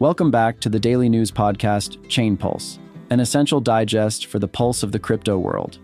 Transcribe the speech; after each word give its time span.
Welcome 0.00 0.30
back 0.30 0.60
to 0.60 0.68
the 0.68 0.78
daily 0.78 1.08
news 1.08 1.32
podcast, 1.32 2.08
Chain 2.08 2.36
Pulse, 2.36 2.78
an 3.10 3.18
essential 3.18 3.60
digest 3.60 4.26
for 4.26 4.38
the 4.38 4.46
pulse 4.46 4.84
of 4.84 4.92
the 4.92 4.98
crypto 5.00 5.38
world. 5.38 5.80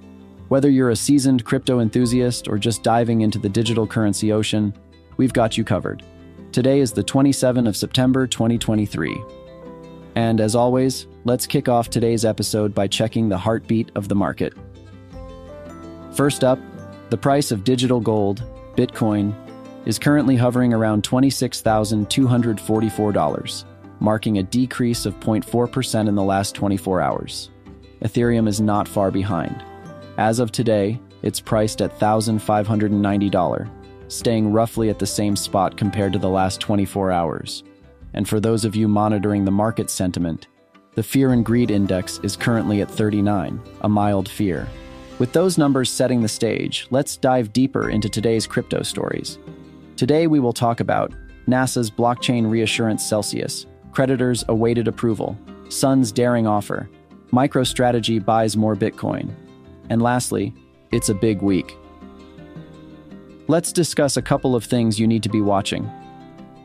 Whether 0.47 0.71
you're 0.71 0.91
a 0.91 0.97
seasoned 0.97 1.45
crypto 1.45 1.81
enthusiast 1.81 2.47
or 2.47 2.57
just 2.57 2.85
diving 2.85 3.23
into 3.23 3.41
the 3.41 3.49
digital 3.49 3.89
currency 3.89 4.31
ocean, 4.31 4.73
we've 5.17 5.33
got 5.33 5.59
you 5.59 5.65
covered. 5.65 6.05
Today 6.53 6.79
is 6.79 6.93
the 6.93 7.03
27th 7.03 7.67
of 7.67 7.77
September 7.77 8.29
2023. 8.29 9.21
And 10.15 10.41
as 10.41 10.55
always, 10.55 11.09
let's 11.25 11.49
kick 11.49 11.69
off 11.69 11.91
today's 11.91 12.25
episode 12.25 12.73
by 12.73 12.87
checking 12.87 13.29
the 13.29 13.39
heartbeat 13.39 13.91
of 13.97 14.07
the 14.07 14.15
market. 14.15 14.53
First 16.13 16.45
up, 16.45 16.61
the 17.11 17.19
price 17.19 17.51
of 17.51 17.65
digital 17.65 17.99
gold, 17.99 18.45
Bitcoin, 18.77 19.35
is 19.87 19.99
currently 19.99 20.37
hovering 20.37 20.73
around 20.73 21.03
$26,244, 21.03 23.65
marking 24.01 24.39
a 24.39 24.43
decrease 24.43 25.07
of 25.07 25.19
0.4% 25.21 26.09
in 26.09 26.15
the 26.15 26.23
last 26.23 26.55
24 26.55 27.01
hours. 27.01 27.51
Ethereum 28.03 28.49
is 28.49 28.61
not 28.61 28.89
far 28.89 29.11
behind. 29.11 29.65
As 30.19 30.39
of 30.39 30.53
today, 30.53 31.01
it's 31.23 31.41
priced 31.41 31.81
at 31.81 31.99
$1,590, 31.99 33.71
staying 34.09 34.53
roughly 34.53 34.91
at 34.91 34.99
the 34.99 35.07
same 35.07 35.35
spot 35.37 35.77
compared 35.77 36.13
to 36.13 36.19
the 36.19 36.29
last 36.29 36.61
24 36.61 37.11
hours. 37.11 37.65
And 38.13 38.29
for 38.29 38.41
those 38.41 38.65
of 38.65 38.77
you 38.77 38.89
monitoring 38.89 39.45
the 39.45 39.51
market 39.51 39.91
sentiment, 39.91 40.49
the 40.95 41.03
Fear 41.03 41.33
and 41.33 41.45
Greed 41.45 41.71
Index 41.71 42.21
is 42.23 42.37
currently 42.37 42.81
at 42.81 42.91
39, 42.91 43.61
a 43.81 43.89
mild 43.89 44.29
fear. 44.29 44.69
With 45.19 45.33
those 45.33 45.59
numbers 45.59 45.91
setting 45.91 46.23
the 46.23 46.29
stage, 46.29 46.87
let's 46.91 47.17
dive 47.17 47.53
deeper 47.53 47.89
into 47.91 48.09
today's 48.09 48.47
crypto 48.47 48.83
stories. 48.83 49.39
Today 49.97 50.27
we 50.27 50.41
will 50.41 50.53
talk 50.53 50.81
about 50.81 51.13
NASA's 51.49 51.91
blockchain 51.91 52.51
reassurance 52.51 53.05
Celsius, 53.05 53.67
creditors 53.95 54.45
awaited 54.49 54.89
approval, 54.89 55.39
Sun's 55.69 56.11
daring 56.11 56.47
offer, 56.47 56.91
MicroStrategy 57.33 58.25
buys 58.25 58.57
more 58.57 58.75
Bitcoin, 58.75 59.33
and 59.89 60.03
lastly, 60.03 60.53
it's 60.91 61.09
a 61.09 61.15
big 61.15 61.43
week. 61.43 61.77
Let's 63.47 63.73
discuss 63.73 64.17
a 64.17 64.23
couple 64.23 64.57
of 64.57 64.65
things 64.65 64.99
you 64.99 65.07
need 65.07 65.23
to 65.23 65.29
be 65.29 65.41
watching. 65.41 65.89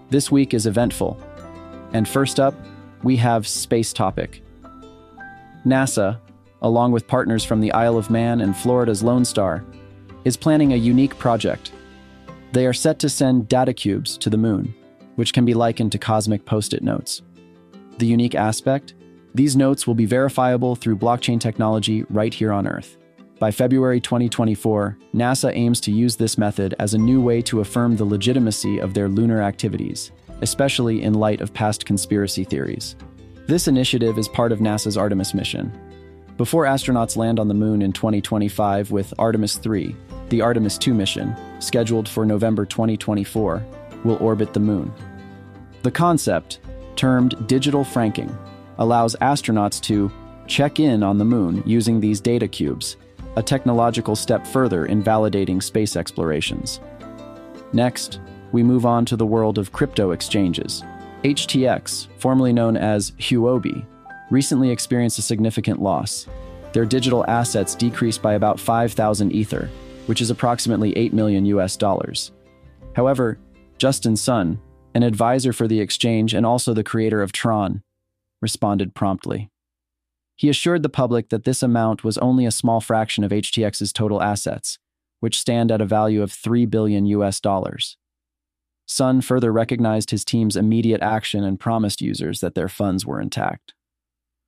This 0.10 0.32
week 0.32 0.54
is 0.54 0.66
eventful. 0.66 1.22
And 1.94 2.08
first 2.08 2.40
up, 2.40 2.56
we 3.04 3.16
have 3.18 3.48
Space 3.48 3.94
Topic. 3.94 4.42
NASA, 5.66 6.20
along 6.62 6.94
with 6.94 7.08
partners 7.08 7.44
from 7.44 7.62
the 7.62 7.72
Isle 7.74 7.98
of 7.98 8.10
Man 8.10 8.42
and 8.42 8.56
Florida's 8.56 9.04
Lone 9.04 9.26
Star, 9.26 9.64
is 10.26 10.38
planning 10.38 10.74
a 10.74 10.78
unique 10.78 11.18
project. 11.18 11.72
They 12.54 12.66
are 12.66 12.74
set 12.74 12.98
to 13.00 13.10
send 13.10 13.48
data 13.48 13.74
cubes 13.74 14.18
to 14.18 14.30
the 14.30 14.38
moon, 14.38 14.74
which 15.20 15.34
can 15.34 15.44
be 15.44 15.54
likened 15.54 15.92
to 15.92 15.98
cosmic 15.98 16.46
post 16.46 16.74
it 16.74 16.82
notes. 16.82 17.22
The 17.98 18.06
unique 18.06 18.36
aspect? 18.36 18.94
These 19.36 19.58
notes 19.58 19.86
will 19.86 19.94
be 19.94 20.06
verifiable 20.06 20.78
through 20.78 20.96
blockchain 20.96 21.42
technology 21.42 22.06
right 22.10 22.34
here 22.34 22.54
on 22.54 22.66
Earth. 22.66 22.96
By 23.38 23.52
February 23.52 24.00
2024, 24.00 24.98
NASA 25.14 25.54
aims 25.54 25.82
to 25.82 25.92
use 25.92 26.16
this 26.16 26.38
method 26.38 26.74
as 26.80 26.94
a 26.94 26.98
new 26.98 27.20
way 27.20 27.42
to 27.42 27.60
affirm 27.60 27.98
the 27.98 28.06
legitimacy 28.06 28.80
of 28.80 28.94
their 28.94 29.10
lunar 29.10 29.42
activities, 29.42 30.14
especially 30.40 31.04
in 31.04 31.16
light 31.16 31.42
of 31.42 31.54
past 31.54 31.86
conspiracy 31.86 32.46
theories. 32.46 32.96
This 33.46 33.68
initiative 33.68 34.18
is 34.18 34.30
part 34.30 34.54
of 34.54 34.60
NASA's 34.60 34.96
Artemis 34.96 35.34
mission, 35.34 35.70
before 36.40 36.64
astronauts 36.64 37.18
land 37.18 37.38
on 37.38 37.50
the 37.50 37.54
moon 37.54 37.82
in 37.82 37.92
2025 37.92 38.92
with 38.92 39.14
Artemis 39.20 39.58
3, 39.58 39.94
the 40.30 40.40
Artemis 40.40 40.78
2 40.78 40.94
mission, 40.94 41.36
scheduled 41.60 42.08
for 42.08 42.26
November 42.26 42.66
2024, 42.66 43.62
will 44.06 44.16
orbit 44.22 44.54
the 44.54 44.60
moon. 44.62 44.94
The 45.82 45.92
concept, 45.92 46.60
termed 46.96 47.48
digital 47.48 47.84
franking, 47.84 48.36
allows 48.78 49.16
astronauts 49.22 49.82
to 49.84 50.12
check 50.48 50.80
in 50.80 51.04
on 51.04 51.18
the 51.18 51.26
moon 51.26 51.64
using 51.66 52.00
these 52.00 52.20
data 52.20 52.48
cubes, 52.48 52.98
a 53.36 53.44
technological 53.44 54.16
step 54.16 54.46
further 54.46 54.86
in 54.86 55.04
validating 55.04 55.62
space 55.62 55.96
explorations. 55.96 56.82
Next, 57.72 58.20
we 58.52 58.64
move 58.64 58.86
on 58.86 59.06
to 59.06 59.16
the 59.16 59.26
world 59.26 59.58
of 59.58 59.72
crypto 59.72 60.12
exchanges. 60.12 60.84
HTX, 61.24 62.08
formerly 62.18 62.52
known 62.52 62.76
as 62.76 63.12
Huobi, 63.12 63.86
recently 64.32 64.72
experienced 64.72 65.20
a 65.20 65.22
significant 65.22 65.82
loss. 65.82 66.28
Their 66.74 66.86
digital 66.86 67.26
assets 67.28 67.76
decreased 67.76 68.22
by 68.22 68.34
about 68.34 68.60
5,000 68.60 69.32
Ether, 69.32 69.70
which 70.08 70.22
is 70.22 70.30
approximately 70.30 70.96
8 70.98 71.14
million 71.14 71.46
US 71.46 71.78
dollars. 71.78 72.32
However, 72.96 73.38
Justin 73.78 74.16
Sun, 74.16 74.60
an 74.94 75.04
advisor 75.04 75.54
for 75.54 75.68
the 75.68 75.80
exchange 75.80 76.34
and 76.34 76.46
also 76.46 76.74
the 76.74 76.84
creator 76.84 77.22
of 77.22 77.32
Tron, 77.32 77.84
responded 78.42 78.96
promptly. 78.96 79.50
He 80.36 80.50
assured 80.50 80.84
the 80.84 80.90
public 80.90 81.30
that 81.30 81.44
this 81.44 81.62
amount 81.62 82.04
was 82.04 82.18
only 82.18 82.46
a 82.46 82.52
small 82.52 82.80
fraction 82.80 83.24
of 83.24 83.32
HTX's 83.32 83.92
total 83.92 84.22
assets, 84.22 84.80
which 85.20 85.40
stand 85.40 85.72
at 85.72 85.82
a 85.82 85.86
value 85.86 86.22
of 86.24 86.32
3 86.32 86.66
billion 86.66 87.06
US 87.08 87.40
dollars. 87.40 87.98
Sun 88.86 89.22
further 89.22 89.52
recognized 89.52 90.12
his 90.12 90.26
team's 90.26 90.56
immediate 90.56 91.02
action 91.02 91.44
and 91.44 91.60
promised 91.60 92.02
users 92.02 92.40
that 92.40 92.56
their 92.56 92.70
funds 92.70 93.06
were 93.06 93.22
intact. 93.22 93.74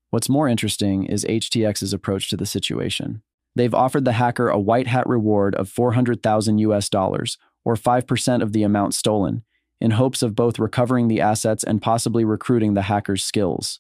What's 0.10 0.30
more 0.30 0.48
interesting 0.48 1.06
is 1.06 1.26
HTX's 1.26 1.94
approach 1.94 2.30
to 2.30 2.38
the 2.38 2.46
situation. 2.46 3.22
They've 3.56 3.74
offered 3.74 4.06
the 4.06 4.14
hacker 4.14 4.50
a 4.50 4.60
white 4.60 4.88
hat 4.88 5.08
reward 5.08 5.56
of 5.56 5.70
400,000 5.70 6.58
US 6.60 6.90
dollars, 6.90 7.38
or 7.64 7.76
5% 7.76 8.42
of 8.42 8.54
the 8.54 8.64
amount 8.64 8.94
stolen, 8.94 9.44
in 9.82 9.92
hopes 9.92 10.22
of 10.22 10.36
both 10.36 10.60
recovering 10.60 11.08
the 11.08 11.20
assets 11.20 11.64
and 11.64 11.82
possibly 11.82 12.24
recruiting 12.24 12.76
the 12.76 12.84
hacker's 12.84 13.24
skills. 13.24 13.80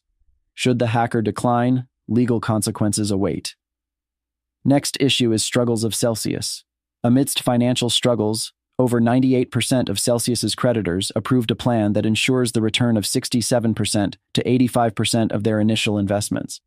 Should 0.55 0.79
the 0.79 0.87
hacker 0.87 1.21
decline, 1.21 1.87
legal 2.07 2.41
consequences 2.41 3.11
await. 3.11 3.55
Next 4.65 4.97
issue 4.99 5.31
is 5.31 5.43
struggles 5.43 5.83
of 5.83 5.95
Celsius. 5.95 6.65
Amidst 7.03 7.41
financial 7.41 7.89
struggles, 7.89 8.51
over 8.77 8.99
98% 8.99 9.89
of 9.89 9.99
Celsius's 9.99 10.55
creditors 10.55 11.11
approved 11.15 11.51
a 11.51 11.55
plan 11.55 11.93
that 11.93 12.05
ensures 12.05 12.51
the 12.51 12.61
return 12.61 12.97
of 12.97 13.03
67% 13.03 14.15
to 14.33 14.43
85% 14.43 15.31
of 15.31 15.43
their 15.43 15.59
initial 15.59 15.97
investments. 15.97 16.61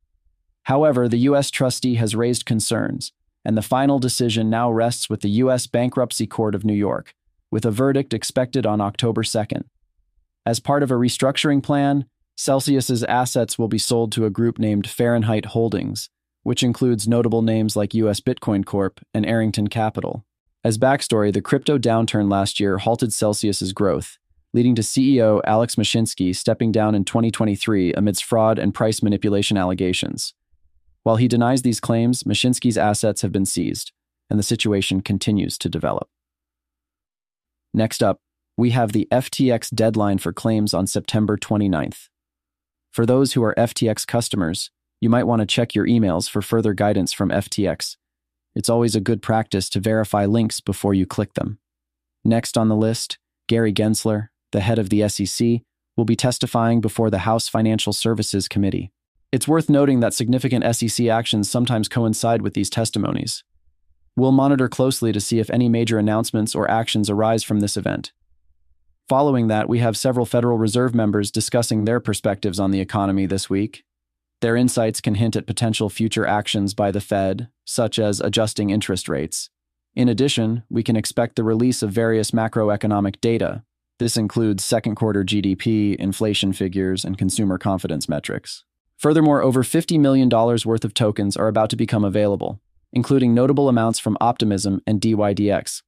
However, 0.64 1.08
the 1.08 1.18
U.S. 1.18 1.50
trustee 1.50 1.96
has 1.96 2.16
raised 2.16 2.46
concerns, 2.46 3.12
and 3.44 3.56
the 3.56 3.62
final 3.62 3.98
decision 3.98 4.48
now 4.48 4.70
rests 4.70 5.10
with 5.10 5.20
the 5.20 5.30
U.S. 5.30 5.66
Bankruptcy 5.66 6.26
Court 6.26 6.54
of 6.54 6.64
New 6.64 6.74
York, 6.74 7.14
with 7.54 7.65
a 7.65 7.70
verdict 7.70 8.12
expected 8.12 8.66
on 8.66 8.81
October 8.81 9.22
2nd. 9.22 9.62
As 10.44 10.59
part 10.59 10.82
of 10.82 10.91
a 10.91 10.94
restructuring 10.94 11.62
plan, 11.62 12.04
Celsius's 12.34 13.04
assets 13.04 13.56
will 13.56 13.69
be 13.69 13.78
sold 13.78 14.10
to 14.10 14.26
a 14.26 14.31
group 14.38 14.59
named 14.59 14.91
Fahrenheit 14.91 15.44
Holdings, 15.44 16.10
which 16.43 16.64
includes 16.64 17.06
notable 17.06 17.43
names 17.43 17.76
like 17.76 17.94
US 17.94 18.19
Bitcoin 18.19 18.66
Corp 18.66 18.98
and 19.14 19.25
Arrington 19.25 19.69
Capital. 19.69 20.25
As 20.64 20.78
backstory, 20.78 21.32
the 21.32 21.41
crypto 21.41 21.78
downturn 21.78 22.28
last 22.28 22.59
year 22.59 22.78
halted 22.78 23.12
Celsius's 23.12 23.72
growth, 23.72 24.19
leading 24.53 24.75
to 24.75 24.82
CEO 24.82 25.41
Alex 25.44 25.76
Mashinsky 25.76 26.34
stepping 26.34 26.72
down 26.72 26.97
in 26.97 27.04
2023 27.04 27.93
amidst 27.93 28.25
fraud 28.25 28.59
and 28.59 28.75
price 28.75 29.00
manipulation 29.00 29.56
allegations. 29.56 30.34
While 31.04 31.16
he 31.22 31.28
denies 31.28 31.62
these 31.62 31.78
claims, 31.78 32.25
Mashinsky's 32.25 32.76
assets 32.76 33.22
have 33.22 33.31
been 33.31 33.47
seized, 33.47 33.93
and 34.28 34.41
the 34.41 34.43
situation 34.43 35.03
continues 35.03 35.56
to 35.59 35.69
develop. 35.69 36.09
Next 37.74 38.02
up, 38.02 38.20
we 38.56 38.70
have 38.70 38.92
the 38.92 39.06
FTX 39.10 39.74
deadline 39.74 40.16
for 40.18 40.32
claims 40.32 40.72
on 40.72 40.86
September 40.86 41.36
29th. 41.36 42.08
For 42.90 43.04
those 43.04 43.34
who 43.34 43.42
are 43.42 43.54
FTX 43.56 44.06
customers, 44.06 44.70
you 45.00 45.10
might 45.10 45.24
want 45.24 45.40
to 45.40 45.46
check 45.46 45.74
your 45.74 45.86
emails 45.86 46.30
for 46.30 46.40
further 46.40 46.72
guidance 46.72 47.12
from 47.12 47.28
FTX 47.28 47.96
it's 48.54 48.68
always 48.68 48.94
a 48.94 49.00
good 49.00 49.20
practice 49.20 49.68
to 49.70 49.80
verify 49.80 50.26
links 50.26 50.60
before 50.60 50.94
you 50.94 51.06
click 51.06 51.34
them. 51.34 51.58
Next 52.25 52.56
on 52.56 52.69
the 52.69 52.76
list, 52.76 53.19
Gary 53.49 53.72
Gensler, 53.72 54.28
the 54.52 54.60
head 54.60 54.78
of 54.78 54.90
the 54.90 55.08
SEC, 55.08 55.60
will 55.96 56.04
be 56.04 56.16
testifying 56.16 56.81
before 56.81 57.10
the 57.10 57.19
House 57.19 57.49
Financial 57.49 57.93
Services 57.93 58.49
Committee. 58.49 58.93
It's 59.32 59.49
worth 59.49 59.69
noting 59.69 60.00
that 60.00 60.14
significant 60.14 60.64
SEC 60.76 61.06
actions 61.06 61.50
sometimes 61.50 61.88
coincide 61.88 62.43
with 62.43 62.54
these 62.54 62.70
testimonies. 62.70 63.43
We'll 64.16 64.32
monitor 64.32 64.69
closely 64.69 65.12
to 65.12 65.20
see 65.20 65.38
if 65.38 65.50
any 65.50 65.69
major 65.69 65.99
announcements 65.99 66.55
or 66.55 66.70
actions 66.70 67.11
arise 67.11 67.43
from 67.43 67.61
this 67.61 67.76
event. 67.76 68.12
Following 69.08 69.49
that, 69.49 69.69
we 69.69 69.81
have 69.81 69.96
several 69.96 70.25
Federal 70.25 70.56
Reserve 70.56 70.94
members 70.94 71.31
discussing 71.31 71.84
their 71.84 72.00
perspectives 72.00 72.58
on 72.58 72.70
the 72.70 72.81
economy 72.81 73.26
this 73.26 73.50
week, 73.50 73.84
their 74.44 74.56
insights 74.56 75.00
can 75.00 75.14
hint 75.14 75.37
at 75.37 75.46
potential 75.46 75.88
future 75.88 76.26
actions 76.26 76.75
by 76.75 76.90
the 76.90 77.00
Fed, 77.00 77.49
such 77.64 77.99
as 77.99 78.20
adjusting 78.20 78.69
interest 78.69 79.08
rates. 79.08 79.49
In 79.94 80.06
addition, 80.06 80.64
we 80.69 80.82
can 80.82 80.96
expect 80.96 81.37
the 81.37 81.43
release 81.43 81.82
of 81.82 81.93
various 81.93 82.32
macroeconomic 82.32 83.22
data. 83.22 83.62
This 83.99 84.19
includes 84.19 84.62
second 84.62 84.96
quarter 84.96 85.25
GDP, 85.25 85.96
inflation 85.96 86.52
figures, 86.52 87.06
and 87.06 87.16
consumer 87.16 87.56
confidence 87.56 88.06
metrics. 88.06 88.64
Furthermore, 88.99 89.40
over 89.40 89.62
$50 89.62 89.99
million 89.99 90.28
worth 90.28 90.84
of 90.84 90.93
tokens 90.93 91.38
are 91.38 91.49
about 91.49 91.70
to 91.70 91.76
become 91.76 92.05
available, 92.05 92.61
including 92.94 93.35
notable 93.35 93.69
amounts 93.69 93.99
from 93.99 94.17
Optimism 94.20 94.81
and 94.87 95.00
DYDX. 95.00 95.82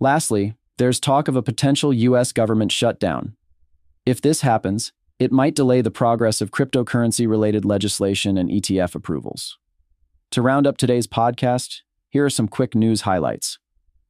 Lastly, 0.00 0.54
there's 0.76 1.00
talk 1.00 1.28
of 1.28 1.36
a 1.36 1.42
potential 1.42 1.94
U.S. 1.94 2.32
government 2.32 2.72
shutdown. 2.72 3.36
If 4.04 4.20
this 4.20 4.42
happens, 4.42 4.92
it 5.18 5.32
might 5.32 5.54
delay 5.54 5.80
the 5.80 5.90
progress 5.90 6.40
of 6.40 6.50
cryptocurrency 6.50 7.28
related 7.28 7.64
legislation 7.64 8.36
and 8.36 8.50
ETF 8.50 8.94
approvals. 8.94 9.58
To 10.32 10.42
round 10.42 10.66
up 10.66 10.76
today's 10.76 11.06
podcast, 11.06 11.80
here 12.10 12.24
are 12.24 12.30
some 12.30 12.48
quick 12.48 12.74
news 12.74 13.02
highlights. 13.02 13.58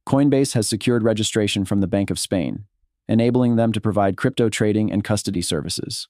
Coinbase 0.07 0.53
has 0.53 0.67
secured 0.67 1.03
registration 1.03 1.63
from 1.63 1.79
the 1.79 1.87
Bank 1.87 2.09
of 2.09 2.19
Spain, 2.19 2.65
enabling 3.07 3.55
them 3.55 3.71
to 3.71 3.81
provide 3.81 4.17
crypto 4.17 4.49
trading 4.49 4.91
and 4.91 5.03
custody 5.03 5.41
services. 5.41 6.07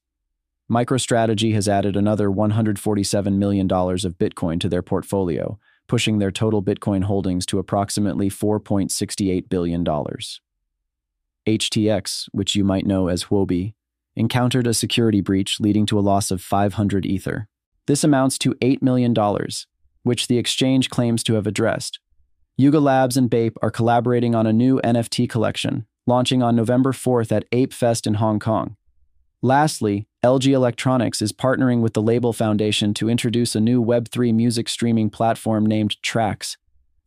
MicroStrategy 0.72 1.54
has 1.54 1.68
added 1.68 1.96
another 1.96 2.30
$147 2.30 3.38
million 3.38 3.66
of 3.72 4.18
Bitcoin 4.18 4.60
to 4.60 4.70
their 4.70 4.84
portfolio, 4.84 5.60
pushing 5.90 6.20
their 6.20 6.32
total 6.32 6.64
Bitcoin 6.64 7.04
holdings 7.04 7.46
to 7.48 7.60
approximately 7.60 8.30
$4.68 8.30 9.50
billion. 9.50 9.84
HTX, 11.46 12.30
which 12.32 12.56
you 12.56 12.64
might 12.64 12.86
know 12.86 13.10
as 13.10 13.26
Huobi, 13.26 13.74
encountered 14.16 14.68
a 14.68 14.74
security 14.74 15.20
breach 15.20 15.60
leading 15.60 15.86
to 15.88 16.00
a 16.00 16.02
loss 16.02 16.32
of 16.32 16.42
500 16.42 17.06
Ether. 17.06 17.48
This 17.88 18.04
amounts 18.04 18.38
to 18.40 18.54
$8 18.56 18.82
million, 18.82 19.14
which 20.04 20.28
the 20.28 20.38
exchange 20.38 20.90
claims 20.90 21.24
to 21.24 21.34
have 21.34 21.48
addressed. 21.48 22.00
Yuga 22.56 22.80
Labs 22.80 23.16
and 23.16 23.30
Bape 23.30 23.58
are 23.62 23.72
collaborating 23.72 24.36
on 24.36 24.46
a 24.46 24.54
new 24.54 24.82
NFT 24.84 25.30
collection, 25.30 25.86
launching 26.06 26.44
on 26.44 26.56
November 26.56 26.92
4th 26.92 27.32
at 27.32 27.46
Ape 27.54 27.74
Fest 27.74 28.06
in 28.06 28.16
Hong 28.16 28.38
Kong. 28.38 28.76
Lastly, 29.42 30.09
LG 30.22 30.52
Electronics 30.52 31.22
is 31.22 31.32
partnering 31.32 31.80
with 31.80 31.94
the 31.94 32.02
Label 32.02 32.34
Foundation 32.34 32.94
to 32.96 33.08
introduce 33.10 33.56
a 33.56 33.62
new 33.62 33.82
Web3 33.82 34.34
music 34.34 34.68
streaming 34.68 35.10
platform 35.10 35.66
named 35.66 35.96
Trax. 36.04 36.58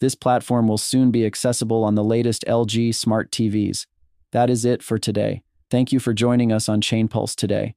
This 0.01 0.15
platform 0.15 0.67
will 0.67 0.79
soon 0.79 1.11
be 1.11 1.27
accessible 1.27 1.85
on 1.85 1.95
the 1.95 2.03
latest 2.03 2.43
LG 2.49 2.95
smart 2.95 3.31
TVs. 3.31 3.85
That 4.31 4.49
is 4.49 4.65
it 4.65 4.83
for 4.83 4.97
today. 4.97 5.43
Thank 5.71 5.93
you 5.93 6.01
for 6.01 6.15
joining 6.15 6.53
us 6.53 6.71
on 6.71 6.81
Chain 6.81 7.07
Pulse 7.07 7.37
today. 7.37 7.75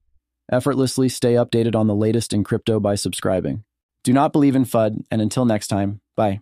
Effortlessly 0.49 1.09
stay 1.09 1.33
updated 1.33 1.75
on 1.75 1.87
the 1.87 1.95
latest 1.95 2.31
in 2.31 2.45
crypto 2.45 2.79
by 2.79 2.95
subscribing. 2.95 3.65
Do 4.05 4.13
not 4.13 4.31
believe 4.31 4.55
in 4.55 4.63
FUD, 4.63 5.03
and 5.11 5.21
until 5.21 5.43
next 5.43 5.67
time, 5.67 5.99
bye. 6.15 6.39